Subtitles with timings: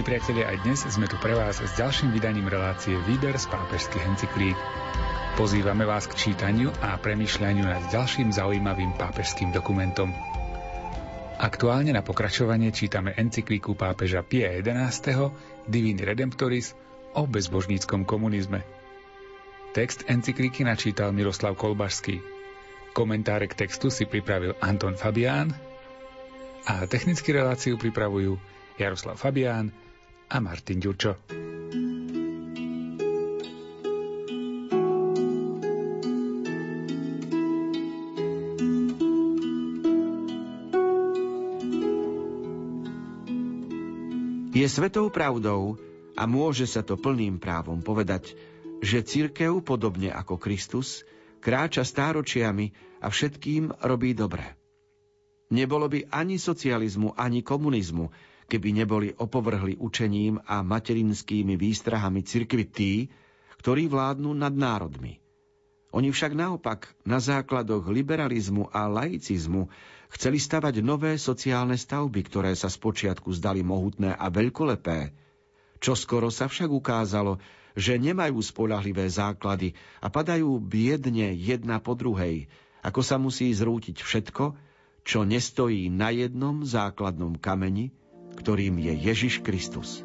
[0.00, 4.08] Milí priatelia, aj dnes sme tu pre vás s ďalším vydaním relácie Výber z pápežských
[4.08, 4.56] encyklík.
[5.36, 10.08] Pozývame vás k čítaniu a premyšľaniu nad ďalším zaujímavým pápežským dokumentom.
[11.36, 15.36] Aktuálne na pokračovanie čítame encyklíku pápeža Pia XI.
[15.68, 16.72] Divini Redemptoris
[17.12, 18.64] o bezbožníckom komunizme.
[19.76, 22.24] Text encyklíky načítal Miroslav Kolbašský.
[22.96, 25.52] Komentáre k textu si pripravil Anton Fabián
[26.64, 28.40] a technickú reláciu pripravujú
[28.80, 29.89] Jaroslav Fabián
[30.30, 31.18] a Martin Ďurčo.
[44.60, 45.80] Je svetou pravdou
[46.20, 48.36] a môže sa to plným právom povedať,
[48.84, 51.00] že cirkev, podobne ako Kristus,
[51.40, 54.44] kráča stáročiami a všetkým robí dobre.
[55.48, 58.12] Nebolo by ani socializmu, ani komunizmu,
[58.50, 62.92] keby neboli opovrhli učením a materinskými výstrahami cirkvi tí,
[63.62, 65.22] ktorí vládnu nad národmi.
[65.94, 69.70] Oni však naopak na základoch liberalizmu a laicizmu
[70.14, 75.14] chceli stavať nové sociálne stavby, ktoré sa spočiatku zdali mohutné a veľkolepé.
[75.82, 77.42] Čo skoro sa však ukázalo,
[77.74, 82.50] že nemajú spolahlivé základy a padajú biedne jedna po druhej,
[82.82, 84.54] ako sa musí zrútiť všetko,
[85.02, 87.90] čo nestojí na jednom základnom kameni,
[88.38, 90.04] ktorým je Ježiš Kristus.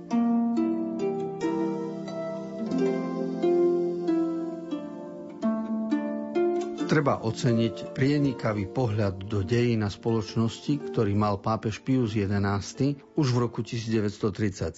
[6.85, 13.65] Treba oceniť prienikavý pohľad do dejína spoločnosti, ktorý mal pápež Pius XI už v roku
[13.65, 14.71] 1937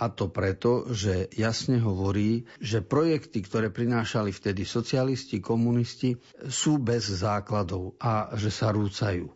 [0.00, 6.16] a to preto, že jasne hovorí, že projekty, ktoré prinášali vtedy socialisti, komunisti,
[6.48, 9.28] sú bez základov a že sa rúcajú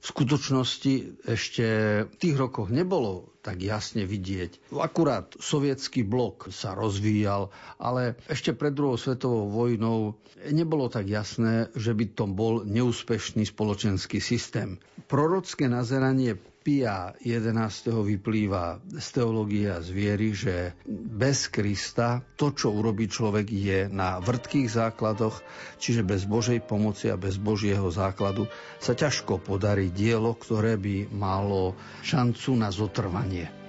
[0.00, 0.94] v skutočnosti
[1.28, 1.66] ešte
[2.08, 4.72] v tých rokoch nebolo tak jasne vidieť.
[4.72, 10.16] Akurát sovietský blok sa rozvíjal, ale ešte pred druhou svetovou vojnou
[10.48, 14.80] nebolo tak jasné, že by to bol neúspešný spoločenský systém.
[15.04, 17.56] Prorocké nazeranie Pia 11.
[18.04, 24.20] vyplýva z teológie a z viery, že bez Krista to, čo urobí človek, je na
[24.20, 25.40] vrtkých základoch,
[25.80, 28.44] čiže bez Božej pomoci a bez Božieho základu
[28.76, 33.59] sa ťažko podarí dielo, ktoré by malo šancu na zotrvanie.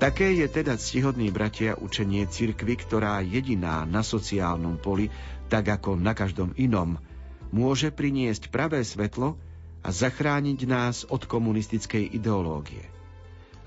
[0.00, 5.12] Také je teda ctihodný bratia učenie cirkvy, ktorá jediná na sociálnom poli,
[5.52, 6.96] tak ako na každom inom,
[7.52, 9.36] môže priniesť pravé svetlo
[9.84, 12.88] a zachrániť nás od komunistickej ideológie.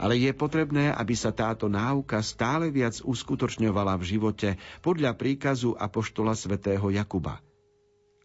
[0.02, 4.50] ale je potrebné, aby sa táto náuka stále viac uskutočňovala v živote
[4.82, 7.40] podľa príkazu apoštola svätého Jakuba.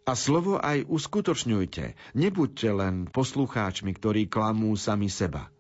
[0.09, 5.53] A slovo aj uskutočňujte, nebuďte len poslucháčmi, ktorí klamú sami seba.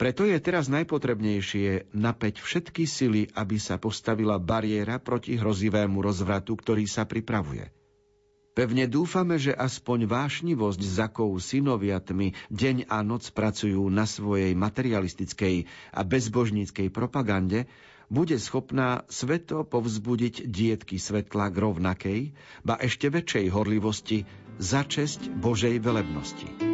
[0.00, 6.88] Preto je teraz najpotrebnejšie napäť všetky sily, aby sa postavila bariéra proti hrozivému rozvratu, ktorý
[6.88, 7.68] sa pripravuje–
[8.50, 15.70] Pevne dúfame, že aspoň vášnivosť zakou synovia tmy deň a noc pracujú na svojej materialistickej
[15.94, 17.70] a bezbožníckej propagande,
[18.10, 22.20] bude schopná sveto povzbudiť dietky svetla k rovnakej,
[22.60, 24.26] ba ešte väčšej horlivosti
[24.58, 26.69] za česť Božej velebnosti.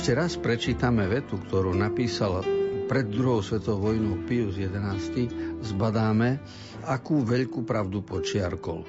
[0.00, 2.40] Ešte raz prečítame vetu, ktorú napísal
[2.88, 5.28] pred druhou svetovou vojnou Pius XI,
[5.60, 6.40] zbadáme,
[6.88, 8.88] akú veľkú pravdu počiarkol.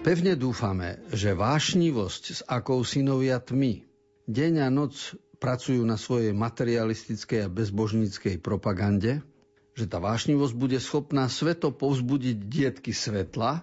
[0.00, 3.84] Pevne dúfame, že vášnivosť, s akou synovia tmy,
[4.32, 9.20] deň a noc pracujú na svojej materialistickej a bezbožníckej propagande,
[9.76, 13.60] že tá vášnivosť bude schopná sveto povzbudiť dietky svetla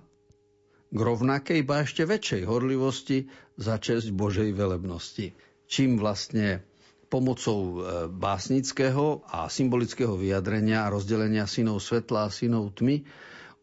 [0.93, 5.33] k rovnakej, ba ešte väčšej horlivosti za česť Božej velebnosti
[5.67, 6.63] čím vlastne
[7.07, 7.75] pomocou e,
[8.11, 13.07] básnického a symbolického vyjadrenia a rozdelenia synov svetla a synov tmy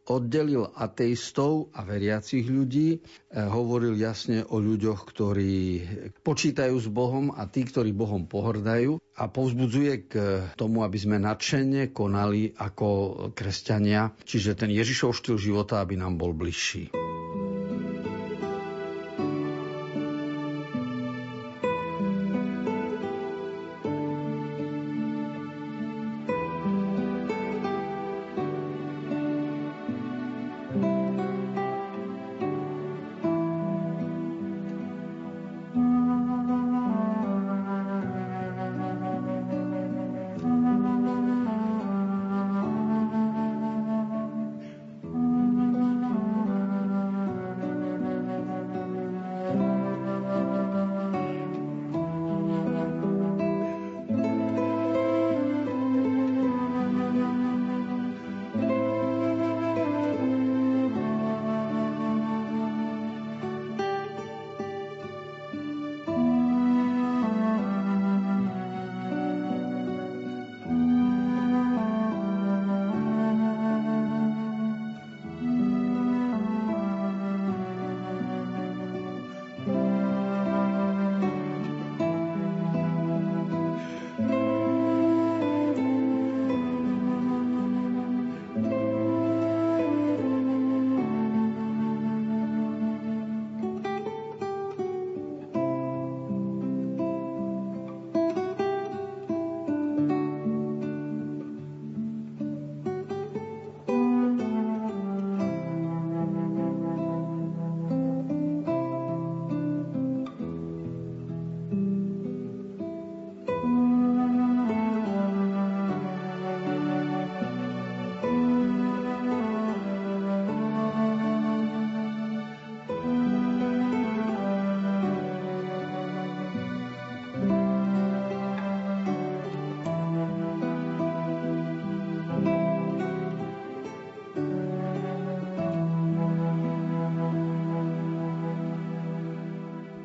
[0.04, 5.56] oddelil ateistov a veriacich ľudí, e, hovoril jasne o ľuďoch, ktorí
[6.20, 10.12] počítajú s Bohom a tí, ktorí Bohom pohrdajú a povzbudzuje k
[10.60, 12.88] tomu, aby sme nadšene konali ako
[13.32, 16.92] kresťania, čiže ten Ježišov štýl života, aby nám bol bližší.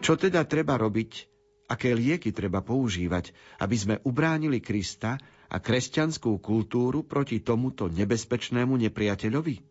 [0.09, 1.29] Čo teda treba robiť?
[1.69, 3.29] Aké lieky treba používať,
[3.61, 9.61] aby sme ubránili Krista a kresťanskú kultúru proti tomuto nebezpečnému nepriateľovi?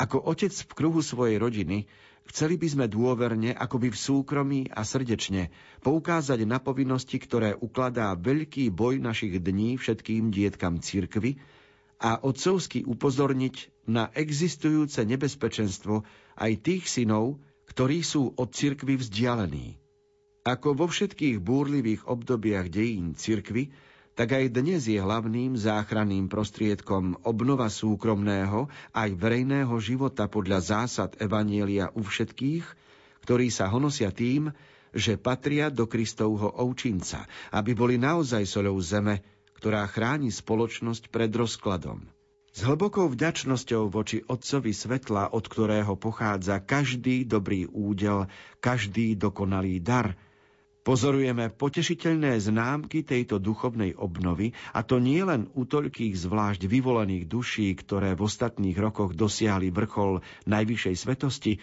[0.00, 1.84] Ako otec v kruhu svojej rodiny,
[2.24, 5.52] chceli by sme dôverne, akoby v súkromí a srdečne,
[5.84, 11.36] poukázať na povinnosti, ktoré ukladá veľký boj našich dní všetkým dietkam cirkvy
[12.00, 16.08] a otcovsky upozorniť na existujúce nebezpečenstvo
[16.40, 17.36] aj tých synov,
[17.72, 19.78] ktorí sú od cirkvy vzdialení.
[20.48, 23.68] Ako vo všetkých búrlivých obdobiach dejín cirkvy,
[24.18, 31.94] tak aj dnes je hlavným záchranným prostriedkom obnova súkromného aj verejného života podľa zásad Evanielia
[31.94, 32.66] u všetkých,
[33.22, 34.50] ktorí sa honosia tým,
[34.90, 39.22] že patria do Kristovho ovčinca, aby boli naozaj soľou zeme,
[39.54, 42.02] ktorá chráni spoločnosť pred rozkladom.
[42.52, 48.26] S hlbokou vďačnosťou voči Otcovi svetla, od ktorého pochádza každý dobrý údel,
[48.58, 50.16] každý dokonalý dar,
[50.88, 57.76] Pozorujeme potešiteľné známky tejto duchovnej obnovy, a to nie len u toľkých zvlášť vyvolených duší,
[57.76, 61.60] ktoré v ostatných rokoch dosiahli vrchol najvyššej svetosti,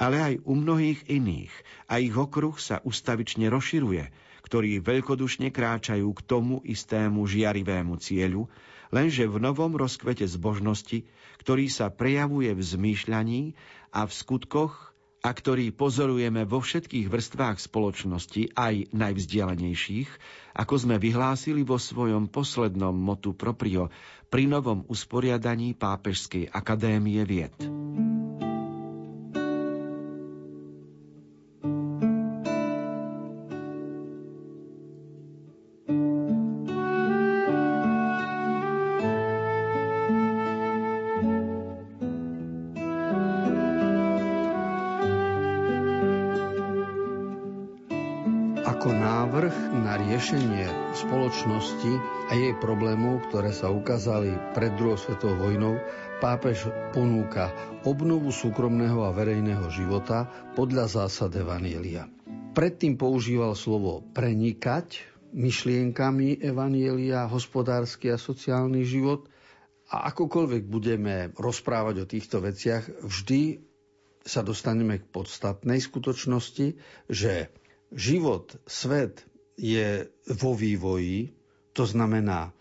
[0.00, 1.52] ale aj u mnohých iných,
[1.84, 4.08] a ich okruh sa ustavične rozširuje,
[4.40, 8.48] ktorí veľkodušne kráčajú k tomu istému žiarivému cieľu,
[8.92, 11.08] lenže v novom rozkvete zbožnosti,
[11.40, 13.56] ktorý sa prejavuje v zmýšľaní
[13.90, 20.10] a v skutkoch a ktorý pozorujeme vo všetkých vrstvách spoločnosti, aj najvzdialenejších,
[20.58, 23.88] ako sme vyhlásili vo svojom poslednom motu proprio
[24.28, 27.54] pri novom usporiadaní Pápežskej akadémie vied.
[50.22, 51.98] Riešenie spoločnosti
[52.30, 55.82] a jej problémov, ktoré sa ukázali pred druhou svetovou vojnou,
[56.22, 57.50] pápež ponúka
[57.82, 62.06] obnovu súkromného a verejného života podľa zásad Evanielia.
[62.54, 65.02] Predtým používal slovo prenikať
[65.34, 69.26] myšlienkami Evanielia, hospodársky a sociálny život
[69.90, 73.58] a akokoľvek budeme rozprávať o týchto veciach, vždy
[74.22, 76.78] sa dostaneme k podstatnej skutočnosti,
[77.10, 77.50] že
[77.90, 79.26] život, svet,
[79.56, 81.32] je vo vývoji,
[81.72, 82.52] to znamená,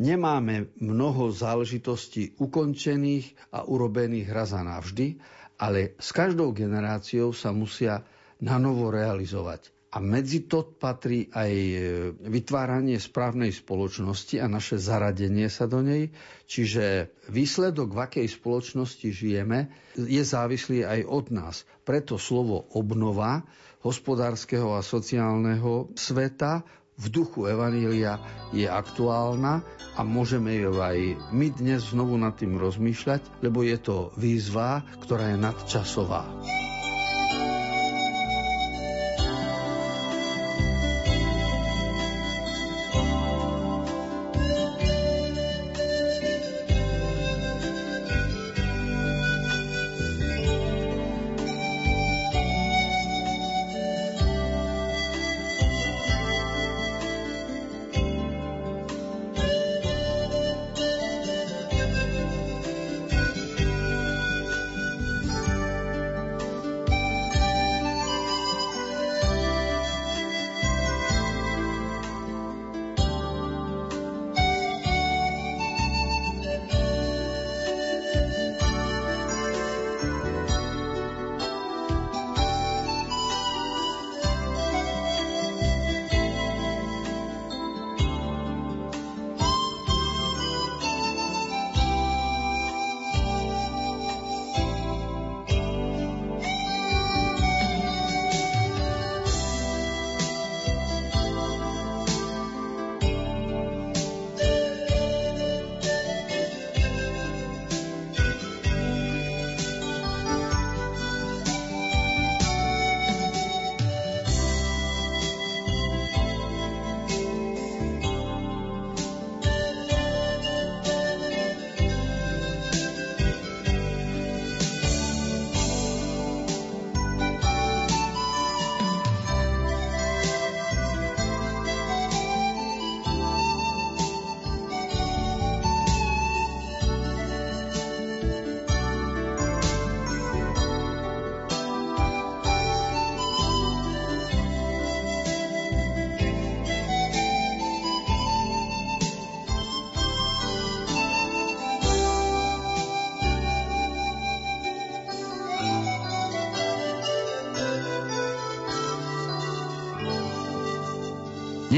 [0.00, 5.20] nemáme mnoho záležitostí ukončených a urobených raz a navždy,
[5.60, 8.00] ale s každou generáciou sa musia
[8.40, 9.68] na novo realizovať.
[9.90, 11.74] A medzi to patrí aj e,
[12.14, 16.14] vytváranie správnej spoločnosti a naše zaradenie sa do nej.
[16.46, 19.66] Čiže výsledok, v akej spoločnosti žijeme,
[19.98, 21.56] je závislý aj od nás.
[21.82, 23.42] Preto slovo obnova
[23.80, 26.60] hospodárskeho a sociálneho sveta
[27.00, 28.20] v duchu Evanília
[28.52, 29.64] je aktuálna
[29.96, 35.32] a môžeme ju aj my dnes znovu nad tým rozmýšľať, lebo je to výzva, ktorá
[35.32, 36.28] je nadčasová.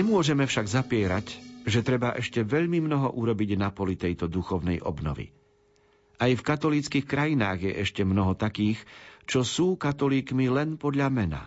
[0.02, 1.26] Nemôžeme však zapierať,
[1.62, 5.30] že treba ešte veľmi mnoho urobiť na poli tejto duchovnej obnovy.
[6.18, 8.82] Aj v katolíckých krajinách je ešte mnoho takých,
[9.30, 11.42] čo sú katolíkmi len podľa mena.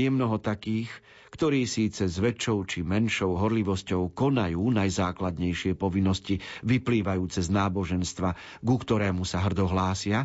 [0.00, 0.88] Je mnoho takých,
[1.28, 8.32] ktorí síce s väčšou či menšou horlivosťou konajú najzákladnejšie povinnosti vyplývajúce z náboženstva,
[8.64, 10.24] ku ktorému sa hrdo hlásia,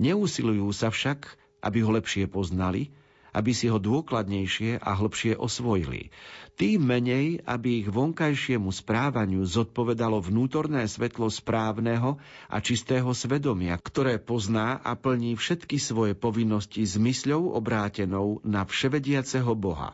[0.00, 2.88] neusilujú sa však, aby ho lepšie poznali,
[3.36, 6.08] aby si ho dôkladnejšie a hlbšie osvojili.
[6.56, 12.16] Tým menej, aby ich vonkajšiemu správaniu zodpovedalo vnútorné svetlo správneho
[12.48, 19.52] a čistého svedomia, ktoré pozná a plní všetky svoje povinnosti s mysľou obrátenou na vševediaceho
[19.52, 19.92] Boha.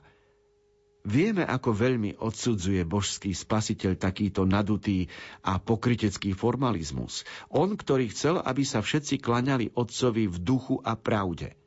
[1.02, 5.10] Vieme, ako veľmi odsudzuje božský spasiteľ takýto nadutý
[5.42, 7.26] a pokrytecký formalizmus.
[7.50, 11.58] On, ktorý chcel, aby sa všetci klaňali otcovi v duchu a pravde.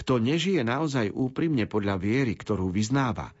[0.00, 3.36] Kto nežije naozaj úprimne podľa viery, ktorú vyznáva,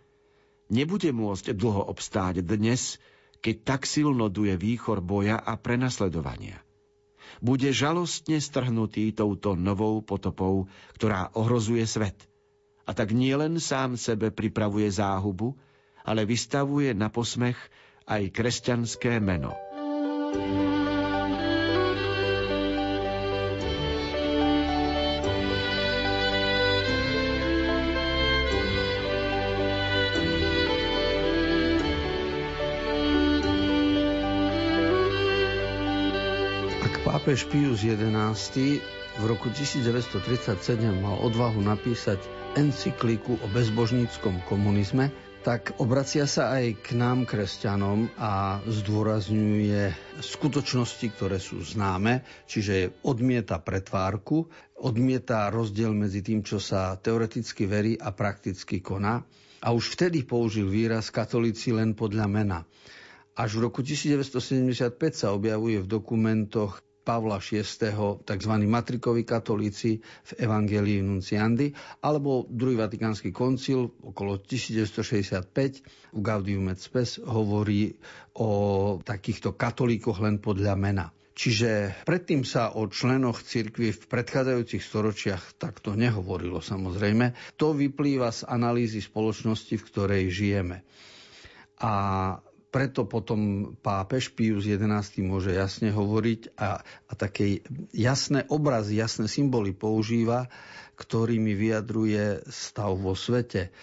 [0.68, 3.00] nebude môcť dlho obstáť dnes,
[3.40, 6.60] keď tak silno duje výchor boja a prenasledovania.
[7.40, 12.20] Bude žalostne strhnutý touto novou potopou, ktorá ohrozuje svet–
[12.90, 15.54] a tak nielen sám sebe pripravuje záhubu,
[16.02, 17.54] ale vystavuje na posmech
[18.10, 19.54] aj kresťanské meno.
[19.54, 21.19] Ak
[37.00, 37.96] pápež Pius XI
[39.16, 42.20] v roku 1937 mal odvahu napísať
[42.60, 45.08] encykliku o bezbožníckom komunizme,
[45.40, 53.56] tak obracia sa aj k nám, kresťanom, a zdôrazňuje skutočnosti, ktoré sú známe, čiže odmieta
[53.64, 59.24] pretvárku, odmieta rozdiel medzi tým, čo sa teoreticky verí a prakticky koná.
[59.64, 62.58] A už vtedy použil výraz katolíci len podľa mena.
[63.40, 67.66] Až v roku 1975 sa objavuje v dokumentoch Pavla VI,
[68.22, 68.52] tzv.
[68.70, 71.74] matrikoví katolíci v Evangelii Nunciandi,
[72.06, 77.98] alebo druhý vatikánsky koncil okolo 1965 v Gaudium et Spes hovorí
[78.38, 78.48] o
[79.02, 81.10] takýchto katolíkoch len podľa mena.
[81.34, 87.58] Čiže predtým sa o členoch cirkvi v predchádzajúcich storočiach takto nehovorilo samozrejme.
[87.58, 90.86] To vyplýva z analýzy spoločnosti, v ktorej žijeme.
[91.82, 91.92] A
[92.70, 99.74] preto potom pápež Pius XI môže jasne hovoriť a, a také jasné obrazy, jasné symboly
[99.74, 100.46] používa,
[100.94, 103.74] ktorými vyjadruje stav vo svete.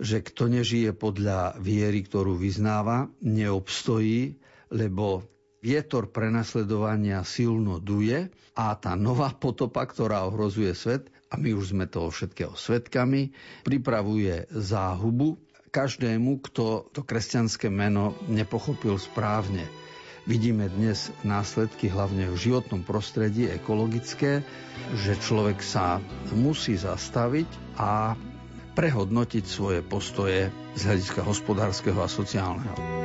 [0.00, 4.40] Že kto nežije podľa viery, ktorú vyznáva, neobstojí,
[4.72, 5.20] lebo
[5.60, 11.86] vietor prenasledovania silno duje a tá nová potopa, ktorá ohrozuje svet, a my už sme
[11.86, 13.30] toho všetkého svetkami,
[13.62, 15.38] pripravuje záhubu
[15.70, 19.64] každému, kto to kresťanské meno nepochopil správne.
[20.28, 24.44] Vidíme dnes následky hlavne v životnom prostredí ekologické,
[24.94, 25.98] že človek sa
[26.36, 27.48] musí zastaviť
[27.80, 28.14] a
[28.76, 32.99] prehodnotiť svoje postoje z hľadiska hospodárskeho a sociálneho.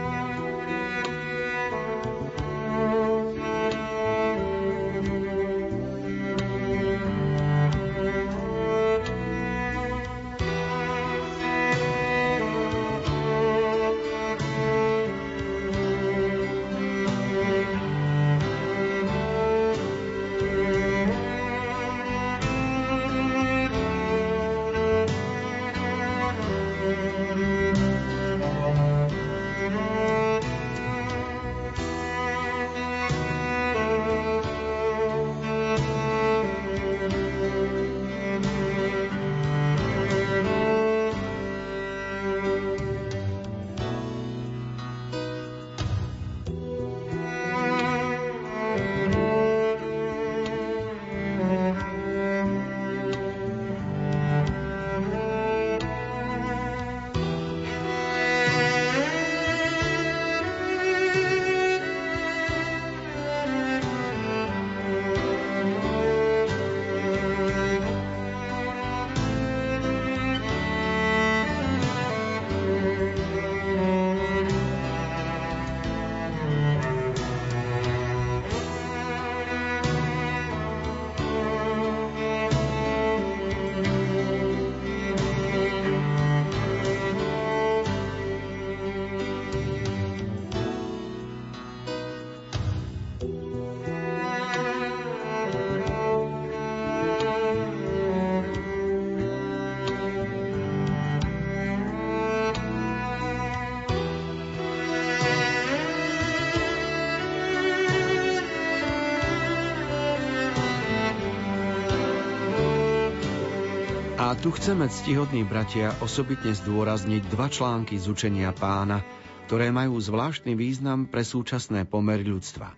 [114.46, 119.02] Tu chceme, ctihodní bratia, osobitne zdôrazniť dva články z učenia pána,
[119.50, 122.78] ktoré majú zvláštny význam pre súčasné pomery ľudstva.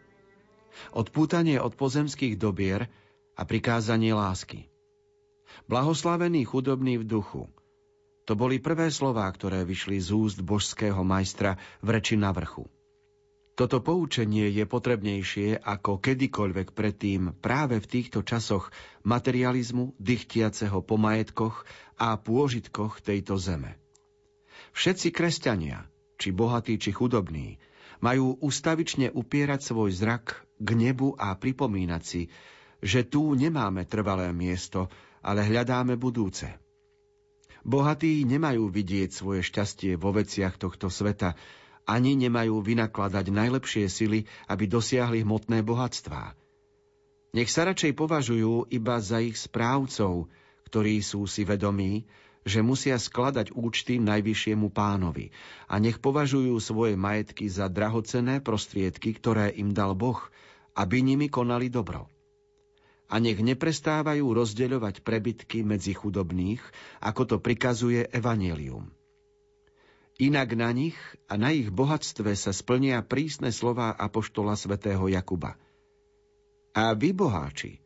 [0.95, 2.87] Odpútanie od pozemských dobier
[3.35, 4.71] a prikázanie lásky.
[5.67, 7.51] Blahoslavený chudobný v duchu.
[8.31, 12.63] To boli prvé slová, ktoré vyšli z úst božského majstra v reči na vrchu.
[13.57, 18.69] Toto poučenie je potrebnejšie ako kedykoľvek predtým práve v týchto časoch
[19.01, 21.65] materializmu, dychtiaceho po majetkoch
[21.97, 23.81] a pôžitkoch tejto zeme.
[24.77, 25.89] Všetci kresťania,
[26.21, 27.57] či bohatí, či chudobní,
[27.97, 32.29] majú ustavične upierať svoj zrak k nebu a pripomínať si,
[32.85, 34.85] že tu nemáme trvalé miesto,
[35.25, 36.45] ale hľadáme budúce.
[37.65, 41.33] Bohatí nemajú vidieť svoje šťastie vo veciach tohto sveta,
[41.87, 46.35] ani nemajú vynakladať najlepšie sily, aby dosiahli hmotné bohatstvá.
[47.31, 50.27] Nech sa radšej považujú iba za ich správcov,
[50.67, 52.03] ktorí sú si vedomí,
[52.47, 55.31] že musia skladať účty najvyššiemu pánovi
[55.67, 60.19] a nech považujú svoje majetky za drahocené prostriedky, ktoré im dal Boh,
[60.75, 62.07] aby nimi konali dobro
[63.07, 66.59] a nech neprestávajú rozdeľovať prebytky medzi chudobných,
[66.99, 68.96] ako to prikazuje Evangelium.
[70.17, 70.97] Inak na nich
[71.29, 75.57] a na ich bohatstve sa splnia prísne slová apoštola svätého Jakuba.
[76.73, 77.77] A vy, boháči,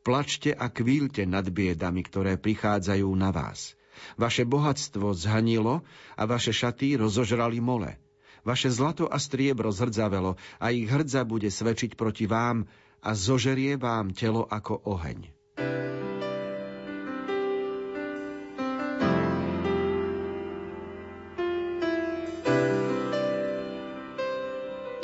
[0.00, 3.76] plačte a kvílte nad biedami, ktoré prichádzajú na vás.
[4.16, 5.84] Vaše bohatstvo zhanilo
[6.16, 8.00] a vaše šaty rozožrali mole.
[8.44, 12.68] Vaše zlato a striebro zhrdzavelo a ich hrdza bude svedčiť proti vám,
[13.06, 15.35] a zožerie vám telo ako oheň.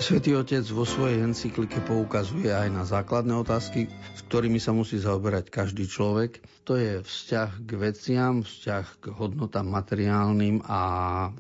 [0.03, 5.47] Svetý Otec vo svojej encyklike poukazuje aj na základné otázky, s ktorými sa musí zaoberať
[5.47, 6.43] každý človek.
[6.67, 10.81] To je vzťah k veciam, vzťah k hodnotám materiálnym a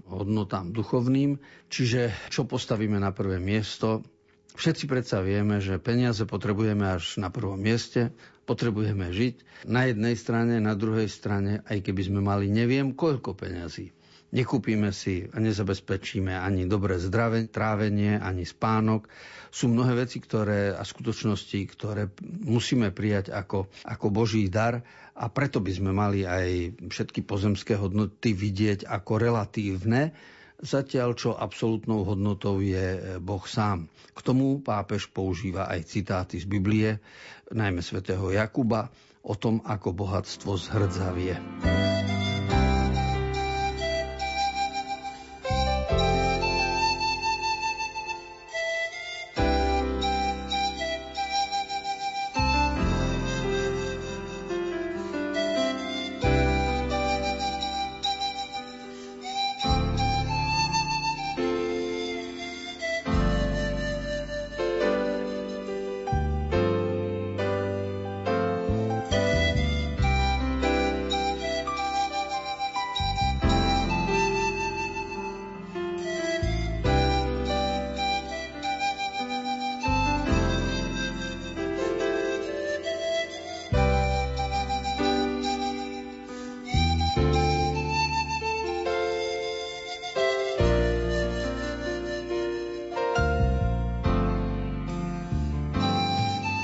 [0.06, 1.42] hodnotám duchovným.
[1.74, 4.06] Čiže čo postavíme na prvé miesto,
[4.52, 8.12] Všetci predsa vieme, že peniaze potrebujeme až na prvom mieste,
[8.44, 9.64] potrebujeme žiť.
[9.64, 13.96] Na jednej strane, na druhej strane, aj keby sme mali neviem koľko peňazí.
[14.32, 19.04] Nekúpime si a nezabezpečíme ani dobré zdravie, trávenie, ani spánok.
[19.52, 22.08] Sú mnohé veci ktoré, a skutočnosti, ktoré
[22.48, 24.80] musíme prijať ako, ako Boží dar
[25.12, 30.16] a preto by sme mali aj všetky pozemské hodnoty vidieť ako relatívne,
[30.64, 33.92] zatiaľ čo absolútnou hodnotou je e, Boh sám.
[34.16, 37.04] K tomu pápež používa aj citáty z Biblie,
[37.52, 38.88] najmä svätého Jakuba,
[39.20, 41.36] o tom, ako bohatstvo zhrdzavie.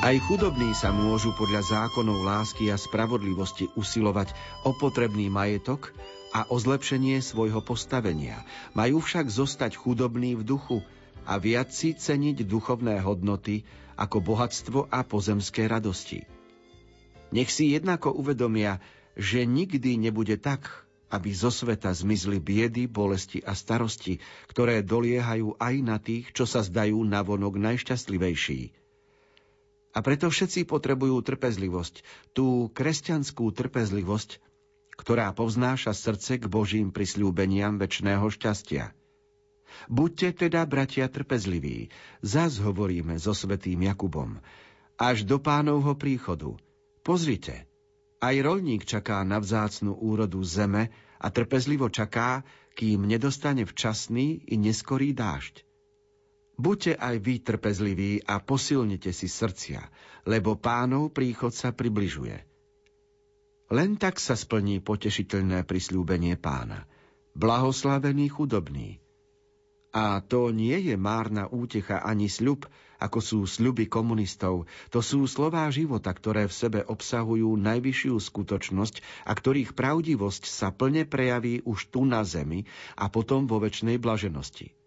[0.08, 4.32] Aj chudobní sa môžu podľa zákonov lásky a spravodlivosti usilovať
[4.64, 5.92] o potrebný majetok
[6.32, 8.40] a o zlepšenie svojho postavenia.
[8.72, 10.80] Majú však zostať chudobní v duchu
[11.28, 13.68] a viac si ceniť duchovné hodnoty
[14.00, 16.24] ako bohatstvo a pozemské radosti.
[17.28, 18.80] Nech si jednako uvedomia,
[19.12, 25.74] že nikdy nebude tak, aby zo sveta zmizli biedy, bolesti a starosti, ktoré doliehajú aj
[25.84, 28.87] na tých, čo sa zdajú navonok najšťastlivejší.
[29.98, 34.38] A preto všetci potrebujú trpezlivosť, tú kresťanskú trpezlivosť,
[34.94, 38.94] ktorá povznáša srdce k Božím prisľúbeniam väčšného šťastia.
[39.90, 41.90] Buďte teda, bratia, trpezliví,
[42.22, 44.38] zas hovoríme so svetým Jakubom,
[44.94, 46.54] až do pánovho príchodu.
[47.02, 47.66] Pozrite,
[48.22, 52.46] aj rolník čaká na vzácnu úrodu zeme a trpezlivo čaká,
[52.78, 55.67] kým nedostane včasný i neskorý dážď.
[56.58, 59.78] Buďte aj vy trpezliví a posilnite si srdcia,
[60.26, 62.34] lebo pánov príchod sa približuje.
[63.70, 66.82] Len tak sa splní potešiteľné prisľúbenie pána.
[67.38, 68.98] Blahoslavený chudobný.
[69.94, 72.66] A to nie je márna útecha ani sľub,
[72.98, 74.66] ako sú sľuby komunistov.
[74.90, 81.06] To sú slová života, ktoré v sebe obsahujú najvyššiu skutočnosť a ktorých pravdivosť sa plne
[81.06, 82.66] prejaví už tu na zemi
[82.98, 84.77] a potom vo väčšnej blaženosti.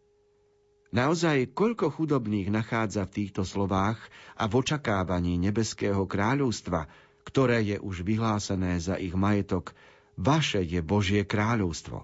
[0.92, 3.96] Naozaj, koľko chudobných nachádza v týchto slovách
[4.36, 6.92] a v očakávaní nebeského kráľovstva,
[7.24, 9.72] ktoré je už vyhlásené za ich majetok,
[10.20, 12.04] vaše je Božie kráľovstvo.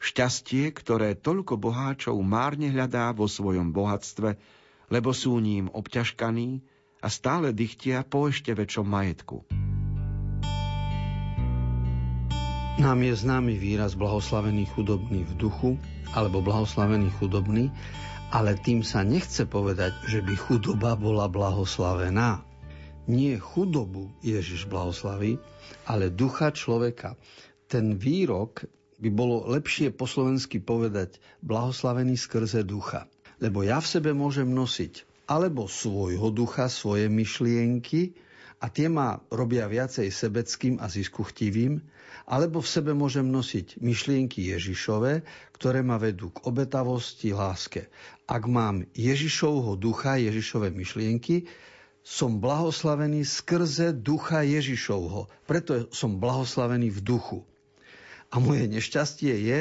[0.00, 4.40] Šťastie, ktoré toľko boháčov márne hľadá vo svojom bohatstve,
[4.88, 6.64] lebo sú ním obťažkaní
[7.04, 9.44] a stále dychtia po ešte väčšom majetku.
[12.74, 15.70] Nám je známy výraz blahoslavený chudobný v duchu
[16.16, 17.68] alebo blahoslavený chudobný,
[18.30, 22.40] ale tým sa nechce povedať, že by chudoba bola blahoslavená.
[23.04, 25.36] Nie chudobu Ježiš blahoslaví,
[25.84, 27.20] ale ducha človeka.
[27.68, 28.64] Ten výrok
[28.96, 33.10] by bolo lepšie po slovensky povedať blahoslavený skrze ducha.
[33.42, 38.16] Lebo ja v sebe môžem nosiť alebo svojho ducha, svoje myšlienky
[38.64, 41.84] a tie ma robia viacej sebeckým a ziskuchtivým,
[42.24, 45.20] alebo v sebe môžem nosiť myšlienky Ježišove,
[45.52, 47.92] ktoré ma vedú k obetavosti, láske.
[48.24, 51.44] Ak mám Ježišovho ducha, Ježišove myšlienky,
[52.00, 55.28] som blahoslavený skrze ducha Ježišovho.
[55.44, 57.38] Preto som blahoslavený v duchu.
[58.32, 59.58] A moje nešťastie je,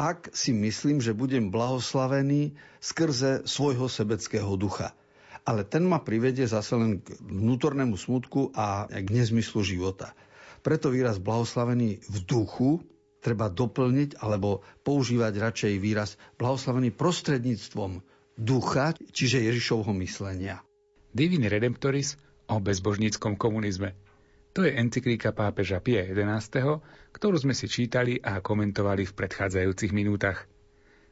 [0.00, 4.96] ak si myslím, že budem blahoslavený skrze svojho sebeckého ducha.
[5.44, 10.12] Ale ten ma privedie zase len k vnútornému smutku a k nezmyslu života.
[10.60, 12.84] Preto výraz blahoslavený v duchu
[13.20, 18.04] treba doplniť alebo používať radšej výraz blahoslavený prostredníctvom
[18.36, 20.64] ducha, čiže Ježišovho myslenia.
[21.12, 22.16] Diviny Redemptoris
[22.48, 23.96] o bezbožníckom komunizme.
[24.50, 26.82] To je encyklíka pápeža Pia XI,
[27.14, 30.50] ktorú sme si čítali a komentovali v predchádzajúcich minútach.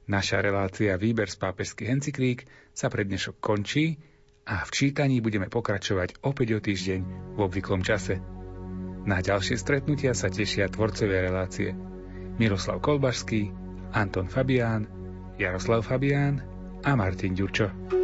[0.09, 4.01] Naša relácia Výber z pápežských encyklík sa pre dnešok končí
[4.49, 7.01] a v čítaní budeme pokračovať opäť o týždeň
[7.37, 8.17] v obvyklom čase.
[9.05, 11.77] Na ďalšie stretnutia sa tešia tvorcovia relácie
[12.41, 13.53] Miroslav Kolbašský,
[13.93, 14.89] Anton Fabián,
[15.37, 16.41] Jaroslav Fabián
[16.81, 17.98] a Martin Ďurčo.